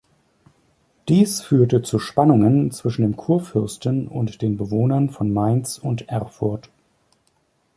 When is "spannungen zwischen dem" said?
1.99-3.15